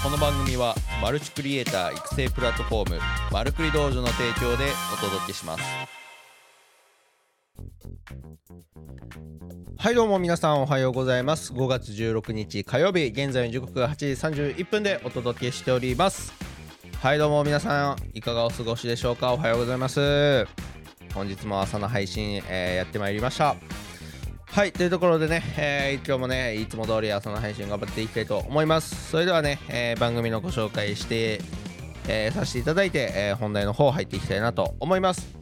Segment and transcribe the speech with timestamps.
[0.00, 3.00] この番組はマルチクリエイター育成プラットフォーム
[3.32, 5.64] マルクリ道場の提供でお届けします。
[9.76, 11.52] はいどうも皆さんおはようございます。
[11.52, 14.06] 5月16日火曜日現在の時刻が8時
[14.54, 16.32] 31分でお届けしております。
[17.00, 19.32] はいどうも皆さんいかがお過ごしでしょうか？
[19.32, 20.46] おはようございます。
[21.12, 23.56] 本日も朝の配信、えー、やってまいりました。
[24.58, 29.08] はいというところでね、えー、今日もねいつも通り朝の配信頑張っていきたいと思います。
[29.08, 31.40] それではね、えー、番組のご紹介して、
[32.08, 35.32] えー、させていただいて、え本題の方入っていきたいなと思います。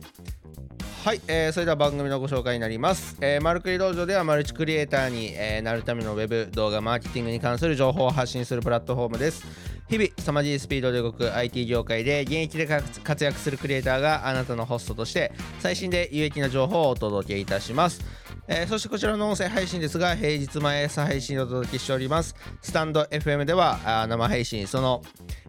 [1.03, 9.47] はい、えー、それでは番組のご紹介になります、えー、マルクリ道場ではマルチクリエイターに、え、なるためのウェブ動画マーケティングに関する情報を発信するプラットフォームです。
[9.89, 22.37] 日々凄まじいスピードで動く IT 業界で現役で活躍するクリエイターがあなたのホストとして最新で有益な情報をお届けいたしますえー、そしてこちらの音声配信ですが、平日毎朝配信をお届けしております。
[22.63, 25.03] スタンド FM では生配信、その、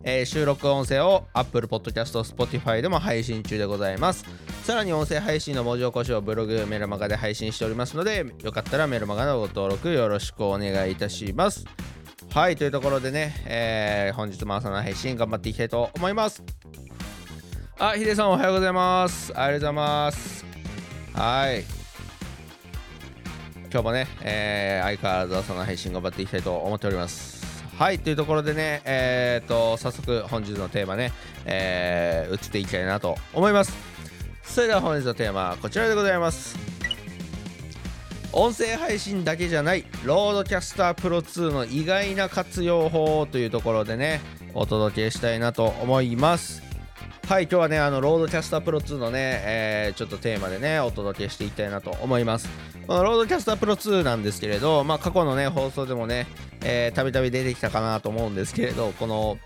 [0.04, 4.26] えー、収録音声を Apple Podcast、Spotify でも配信中でございます。
[4.64, 11.66] さらに音声配信の文字起こしをブログ、メルマガで配信しておりますので、よかったらメルマガのご登録よろしくお願いいたします。
[12.34, 16.44] はい、というところでね、えー、本日も朝の配信頑張っていきたいと思います。
[17.80, 19.32] あ、ヒデさんおはようございます。
[19.36, 20.46] ありがとうございます。
[21.14, 21.64] はい。
[23.72, 27.38] 今日もね、えー、相変わらず朝の配信頑張っていきたいと思っております。
[27.78, 31.14] はい、というところでね、えーと、早速本日のテーマね、
[31.46, 33.74] えー、移っていきたいなと思います。
[34.44, 36.67] それでは本日のテーマはこちらでございます。
[38.40, 44.22] 音声配信だけじゃない RodeCaster Pro 2の意外な活用法というところでね
[44.54, 46.62] お届けしたいなと思います。
[47.28, 52.48] はい今日はねあの RodeCaster Pro 2のね、えー、ちょっとテーマでねお届けしていきたいなと思います。
[52.86, 56.26] このロードキャスタープロ2なんですけれど、まあ、過去のね、放送でもね、
[56.94, 59.38] たびたび出てきたかなと思うんですけれど、この、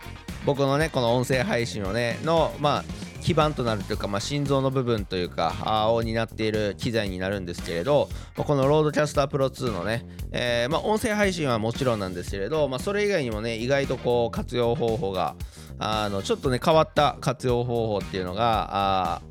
[0.46, 15.36] 僕のね、この音声配信をね、の、まあ、基盤となるというか、まあ、心臓の部分というか、を担っている機材になるんですけれど、まこのロードキャスタープロ2のね、えー、まあ、音声配信はもちろんなんですけれど、まあ、それ以外にもね、意外とこう、活用方法が、
[15.80, 19.22] あの、ちょっとね、変わった活用方法っていうのが、あ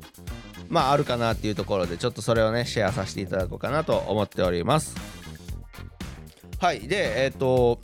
[0.71, 4.95] まああるかなっていうところでちょっとそれをねシェアさせていただこうかなと思っております。
[6.59, 6.87] はい。
[6.87, 7.79] でえっ、ー、と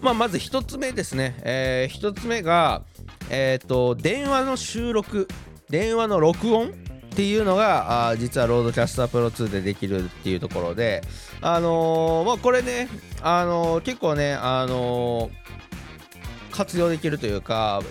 [0.00, 2.82] まあまず1つ目ですね、えー、1つ目が
[3.30, 5.28] えっ、ー、と電話の収録
[5.68, 6.70] 電話の録音っ
[7.16, 11.02] ていうのがあ実はロードキャスタープロ2でできるっていうところで
[11.40, 12.88] あのー、まあこれね
[13.22, 15.30] あのー、結構ねあの
[16.50, 17.82] 活用できるというか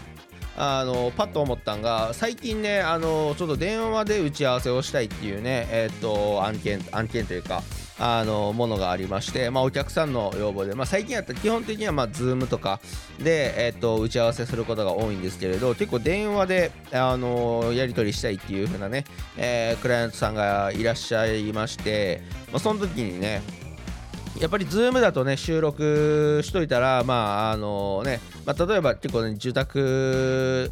[0.58, 7.62] あのパッと思ったんが最近ねあのちょっと電話で打ち合わせをしたいっていうねえっ、と案件案件というか
[7.98, 12.82] あのものがありまして、まあ、お客さんの要望で、まあ、最近やったら基本的には、まあ、Zoom とか
[13.20, 19.06] で、えー、と打ち合わせすることが多いんですけれど結構電話で、あのやり取りしたいっていう風なね、
[19.38, 23.42] えー、クライアントさんがいらっしゃいまして、まあ、その時にね
[24.40, 30.72] やっぱり Zoom だとね収録しといたらまああのね、まあ、例えば結構ね住宅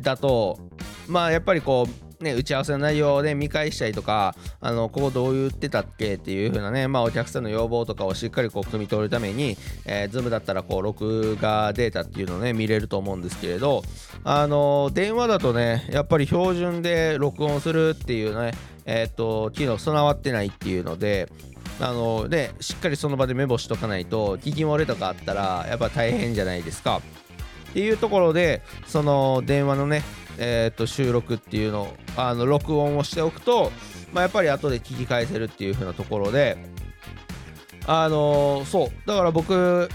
[0.00, 0.60] だと
[1.08, 13.82] まあやっぱりこうね打ち合わせの内容をね見返したりとかあのここどう言ってたっけっていう風なねまあお客さんの要望とかをしっかりこう汲み取るために、えー、Zoom だったらこう録画データっていうのをね見れると思うんですけれど
[14.24, 18.52] あの電話だとねやっぱり標準で録音するっていうね
[18.86, 21.30] えっ、ー、と機能備わってないっていうので
[21.80, 27.00] あのでしっかりその場でメモしとかないと聞き漏れとかあったらやっぱ大変じゃないですか。
[27.70, 30.02] っていうところでその電話のね
[30.38, 33.70] えー、と収録っていうのをあの録音をしておくと、
[34.12, 36.56] まあ、やっぱり後で聞き返せるっていう風なところで
[37.86, 38.88] あのー、そう。
[39.06, 39.88] だから僕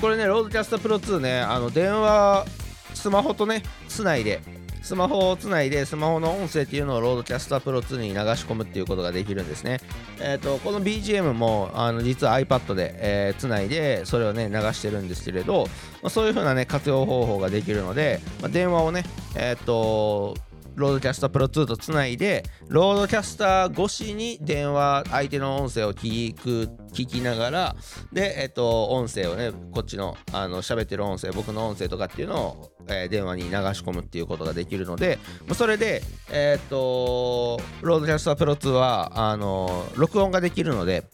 [0.00, 2.46] これねロードキャスタープロ2ねあの電話
[2.94, 4.40] スマホとねつないで
[4.82, 9.78] スマホをつないでスマホの音声っていうのをロードキャスタープロ2に流し込むっていうことができるんですね。
[10.20, 15.66] えっ、ー、と、この BGM もあの実は iPad で、えー、つないでそれをね流してるんですけれど、
[16.02, 19.04] まあ、そういう風なね活用方法ができるので、まあ、電話をね、
[19.36, 20.36] えっ、ー、と
[20.80, 27.76] ロードキャスタープロ2とつないで、ロードキャスター越しに電話、相手の音声を聞く、聞きながら、
[28.12, 35.18] で、えっと、音声をね、こっちの、あの、喋ってる音声、僕の音声とかっていうのを、えー、電話に流し込むっていうことができるので、
[35.54, 41.04] それで、えっと、ロードキャスタープロ2は、あの、録音ができるので、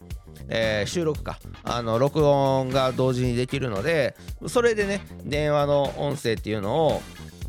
[0.48, 1.38] えー、収録か。
[1.68, 4.14] あの録音が同時にできるので
[4.46, 7.02] それでね電話の音声っていうのを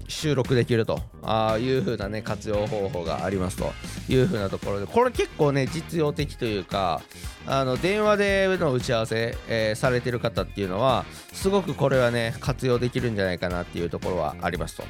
[0.07, 1.01] 収録できると。
[1.23, 3.73] あいう風なね活用方法がありますと
[4.07, 4.87] いう風なところで。
[4.87, 7.01] これ結構ね実用的というか
[7.45, 14.83] あの電話での打ち合わせ、えー、されてる方っていうのはすごくこれはね活用できるんじゃないかなっていうところはありますと。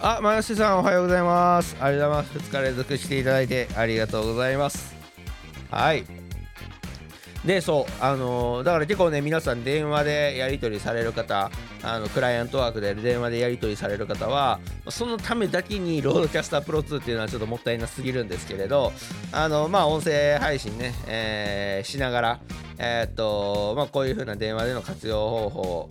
[0.00, 1.76] あ、まよしさんおはようございます。
[1.80, 2.50] ありがとうございます。
[2.50, 4.94] 2日連続していただいてありがとうございます。
[5.70, 6.17] はい。
[7.48, 11.50] でそうあのー、だから結構ね皆さん電話でやり取りされる方
[11.82, 14.60] あのクライアントワークで電話でやり取りされる方は
[14.90, 18.92] そのためだけにロードキャスタープロ2っていうのはちょっともったいなすぎるんですけれど
[19.32, 22.40] あのまあ音声配信ね、えー、しながら
[22.76, 25.88] えー、っとまあこういう風な電話での活用方法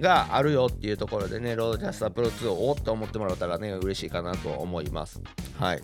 [0.00, 5.22] があるよっていうところでね、ロードキャスタープロ2をおっと思ってもらったらね、嬉しいかなと思います。
[5.58, 5.82] はい。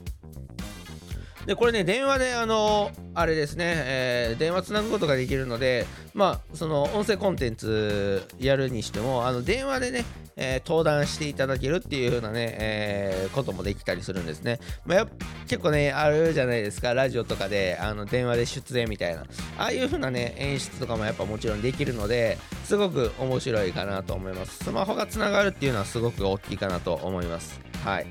[1.47, 10.05] でこれね電話であのあれですね、えー、電話つなぐことができるのでまあその音声コンテンツやるにしてもあの電話でね
[10.37, 14.59] えー、登壇していただけるっていう風なね、えー、こともできたりするんですね。
[14.85, 15.07] まあ、
[15.47, 19.23] 結構ね、あるじゃないですか、ラジオとかであの電話で出演みたいな、
[19.59, 24.65] ああいう風なね、演出とかもやっぱもちろんできるので、すごく面白いかなと思います。
[24.65, 27.61] スマホがつながるっていうのはすごく大きいかなと思います。
[27.85, 28.07] はい。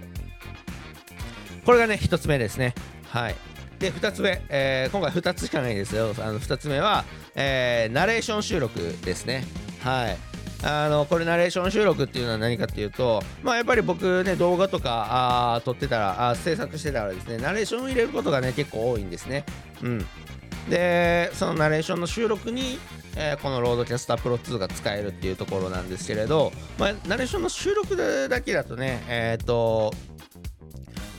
[1.66, 2.74] これがね、1つ目ですね。
[3.12, 3.36] はい。
[3.80, 6.14] で、2つ目、えー、今回2つしかないですよ。
[6.20, 7.04] あの2つ目は、
[7.36, 9.44] えー、ナレーション収録ですね。
[9.82, 10.18] はい。
[10.64, 19.44] あのこれナレーション収録っていうのは何かっていうと、まあ、やっぱり僕ね動画とかあ撮ってたらあ制作してたらですねナレーションを入れることがね結構多いんですね
[19.82, 20.06] うん
[20.70, 22.78] でそのナレーションの収録に、
[23.16, 27.98] えー、このロードキャスタープロ2が使えるっていうところなんですけれど、まあ、ナレーションの収録
[28.30, 29.92] だけだとねえっ、ー、と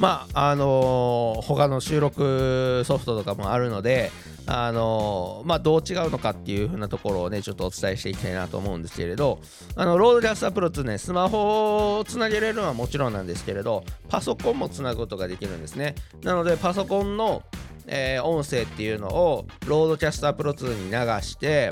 [0.03, 4.11] まああのー、他の収録ソフトとかもあるので
[4.47, 9.39] あのー、まあ、どう違うのかっていう風なところをね、ちょっとお伝えしていきたいなと思うんですけれど、
[9.77, 15.95] あの、ロードキャスタープロ2ね、スマホをつなげれるのはもちろんなんですけれど、パソコンもつなぐことができるんですね。
[16.25, 17.45] なので、パソコンの、
[17.87, 21.71] えー、音声っていうのを、ロードキャスタープロ2に流して、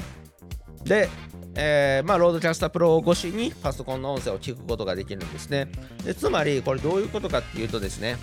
[0.85, 1.09] で、
[1.55, 5.69] えー、まあ、ロードキャスタープロ越しにパソコンの音声を聞くことができるんですね。
[6.05, 8.17] でつまり、これどういうことかっていうとですね、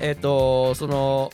[0.00, 1.30] えっ、ー、と、その、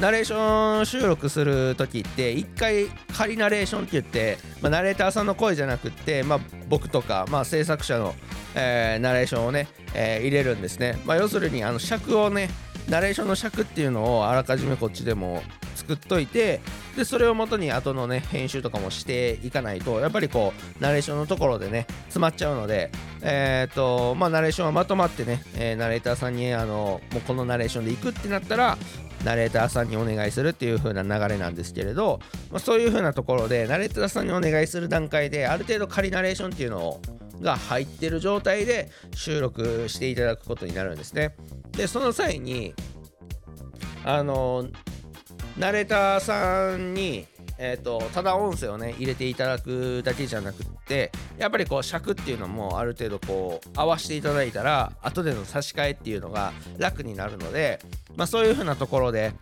[0.00, 8.14] ナレーション収録する時って一回仮ナレーションって言って、まあ、ナレーターさんの声じゃなくって、まあ、僕とか、まあ、制作者の、
[8.54, 12.48] えー、ナレーションをね、えー、入れるんですね、まあ、要するにあの尺をね
[12.88, 15.42] ナレーションの尺っていうのをあらかじめこっちでも
[15.88, 16.60] 作っといて
[16.96, 22.90] でそれをもとに後のね編集とかもしていかないとやっぱりこうナレーションのところでね詰まっちゃうので
[23.22, 28.76] えっ、ー、とまあナレーションはまとまってね、えー、ナレーターさんにあのもうこのナレーションでいくってなったら
[29.24, 32.20] ナレーターさんにお願いするっていう風な流れなんですけれど、
[32.50, 37.00] まあ、そういう風なところでナレーターさんにお願いする段階である程度仮ナレーションっていうのを
[37.40, 41.36] が入ってる状態で収録していただくことになるんですね。
[41.70, 42.74] でその際に
[44.04, 44.66] あの
[45.58, 47.26] ナレーターさんに、
[47.58, 57.80] えーと、ただ音声をね入れていただくだけじゃなくってやっぱりこう尺っていうのもある程度こう合わせていただいたら後での差し替えっていうのが楽になるので、
[58.16, 59.34] まあ、そういう風なところで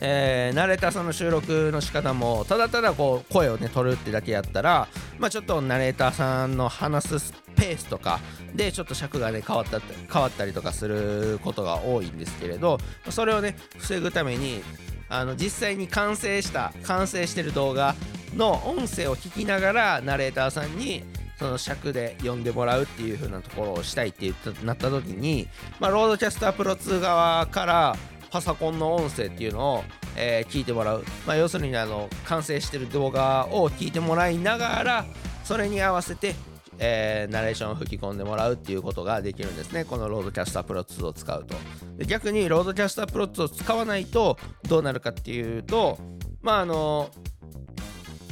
[0.00, 4.86] えー、ナレーターさんの収録の仕方もただただこう声をね取るってだけやったら、
[5.18, 8.20] まあ、ちょっとナレーターさんの話すペースとか
[8.54, 12.78] でちょっと尺がね変わった変わったりとかすることが多いんですけれど
[13.10, 14.62] それをね防ぐために
[15.08, 17.94] あの実際に完成した完成してる動画
[18.36, 21.02] の音声を聞きながらナレーターさんに
[21.38, 24.32] その尺で読んでもらうっていう風なところをしたいって
[24.64, 25.48] なった時に、
[25.78, 27.96] まあ、ロードキャスタープロ2側から
[28.30, 29.84] パソコンの音声っていうのを、
[30.16, 35.06] えー、聞いてもらう、まあ、要するにあの完成してる動画を聞いてもらいながら
[35.44, 36.34] それに合わせて、
[36.78, 39.84] えー、ナレーションを吹き込んでもらうっていうことができるんですね。
[39.84, 41.54] このロードキャスタープロ2を使うと。
[41.96, 45.98] で逆にロードキャスタープロ2を使わないとどうなるかっていうと
[46.42, 47.10] まああの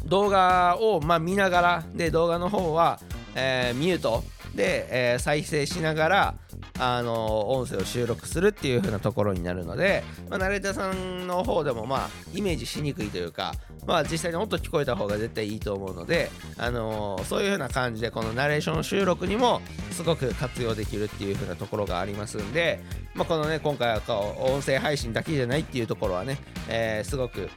[0.04, 3.00] 動画を、まあ、見ながらで動画の方は、
[3.34, 4.22] えー、ミュート
[4.54, 6.34] で、えー、再生しながら
[6.78, 13.54] あの音声を収録するっていう風なところになるので、まあ、ナレーターさんの方でもまあイメージしにくいというか、
[13.86, 19.60] まあ、実際に音聞こえた方が絶対いいと思うので、あのー、そういう風な感じでこのナレーション収録にも
[19.92, 22.80] すごく活用できるっていう風なところがありますんで、
[23.14, 26.38] まあ、このね今回は音声配信だけじゃないっていうところはね、
[26.68, 27.48] えー、すごく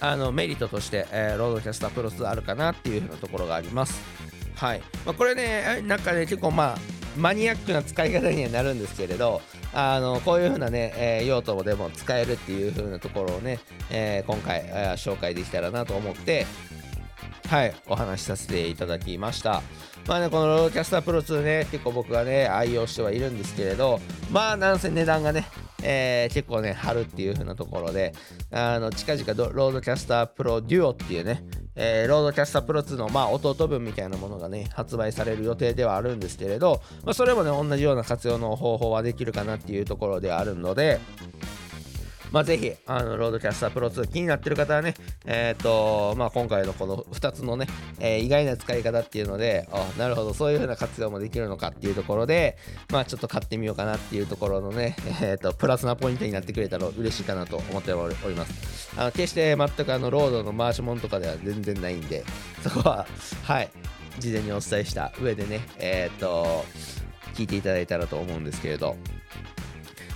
[0.00, 4.24] あのメリットとして、えー、ロードキャスタープロ2あるかなっていう風なところがあります。
[4.54, 6.78] はいまあ、これね、なんかね、結構まあ、
[7.16, 9.40] マニアックな使い方にはなるんですけれど
[9.72, 14.62] あのこういう風なね、えー、用途でも使えるっていう風なところをね、えー、今回、
[14.96, 16.46] 紹介できたらなと思って
[17.48, 19.62] はいお話しさせていただきました。
[20.06, 25.46] まあね、このロードキャスタープロ2ね、結構僕がね、愛用してはいるんですけれど、まあ、なんせ値段がね、
[25.82, 28.12] えー、結構ね、張るっていう風なところで、
[28.50, 31.42] あの、近々ロードキャスタープロデュオっていうね、
[31.76, 41.00] えー、ロードキャスタープロ2の、まあ、弟分みたいなものがね、発売される予定ではあるんですけれど、まあ、それもね、同じような活用の方法はできるかなっていうところであるので、
[42.32, 47.66] まあ、ぜひ、あの、 RodeCaster Pro 2気になってる方はね、えっ、ー、と、まあ、今回のこの2つのね、
[48.00, 52.56] えー、意外な使い方っていうので、あ、なるほど、そういう風な活用もできるのかっていうところで、
[52.90, 58.90] まあ、ちょっと買ってみようかなっていうところのね、えっ、ー、と、プラスなポイントになってくれたら嬉しいかなと思っております。
[58.96, 62.24] あの、決して全くあの、 RODE の回し物とかでは全然ないんで、
[62.62, 63.06] そこは、
[63.42, 63.70] はい、
[64.18, 66.64] 事前にお伝えした上でね、えっ、と、
[67.34, 68.96] 聞いていただいたらと思うんですけれど、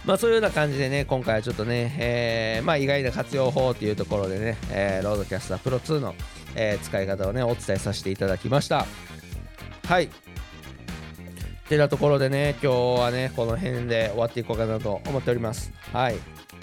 [0.09, 6.15] まあそういうような感じでね、今回はちょっとね、えー、まあ意外な活用法っていうところでね、えー、 RodeCaster Pro 2の、
[6.57, 8.87] え、使い方をね、お伝えさせていただきました。
[9.87, 10.09] はい。
[11.69, 15.75] てなところでね、今日はね、この辺で終わっていこうかなと思っております。
[15.93, 16.17] はい。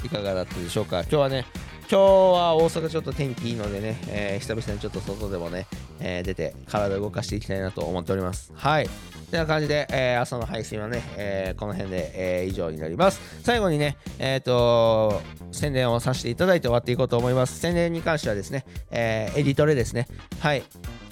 [0.04, 1.02] いかがだったでしょうか？
[1.02, 1.46] 今日はね、
[1.82, 5.68] 今日は大阪ちょっと天気いいのでね、えー、久々にちょっと外でもね、
[6.00, 8.52] えー、出て体を動かしていきたいなと思っております。
[8.56, 8.90] はい。
[9.36, 13.20] てな感じで、えー、朝の配信はね、えー、この辺で、えー、以上になります。
[13.44, 15.22] 最後にね、えっ、と
[15.52, 17.60] 宣伝をさせていただいて終わっていこうと思います。
[17.60, 20.08] 宣伝に関してはですね、えエディトレですね。
[20.40, 20.64] はい。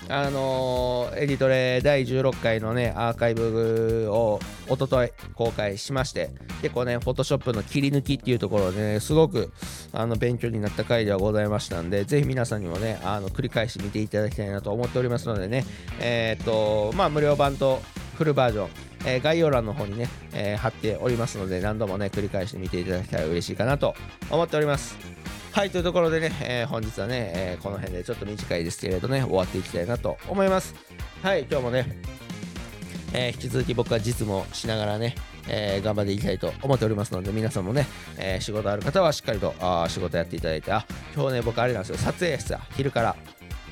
[0.09, 6.31] あのー、エディトレ第16回のね、アーカイブをおととい公開しまして、
[6.61, 9.51] 結構ね、フォトショップの切り抜きっていうところでね、すごく
[9.93, 15.65] あの勉強になった回ではございましたんで、ぜひ皆さんにもね、あの繰り返し見ていただきたいなと思っておりますのでね、
[15.99, 17.81] えっ、と、まあ、無料版と
[18.15, 18.69] フルバージョン、
[19.05, 23.95] えー、概要欄の方にね、え、貼っておりますので、何度もね、繰り返して見ていただけたら嬉しいかなと
[24.29, 24.97] 思っております。
[25.53, 30.73] はい、というところでね、えー、本日はね、えこの辺でちょっと短いですけれどね、終わっていきたいなと思います。
[31.21, 31.95] はい、今日もね、
[33.13, 35.13] え引き続き僕は実務をしながらね、
[35.47, 37.85] え頑張っていきたいと思っておりますので、皆さんもね、
[38.17, 43.15] え仕事ある方はしっかりとあ仕事やっていただいて、あ、今日ね、僕あれなんですよ、撮影室は昼から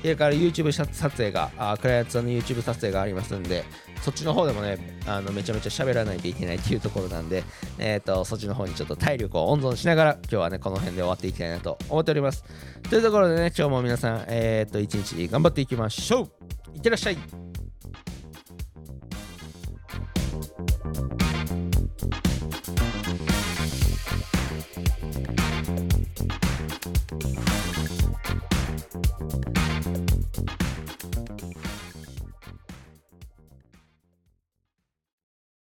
[0.02, 3.64] それから YouTube 撮影が、あクライアントさんの YouTube 撮影がありますんで、
[4.02, 7.44] そっちの方でもね、あのめちゃめちゃ喋らないといけないっていうところなんで、
[7.78, 12.44] えっ、ー、と、そっちの方にちょっと体力を温存しながら、今日はね、この辺で終わっていきたいなと思っております。
[12.90, 16.30] というところでね、今日も皆さん、えっ、ー、と、一日頑張っていきましょう
[16.74, 17.41] いってらっしゃい